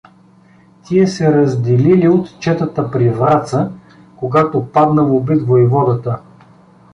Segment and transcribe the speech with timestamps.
[0.83, 3.71] Тия се разделили от четата при Враца,
[4.15, 6.19] когато паднал убит войводата.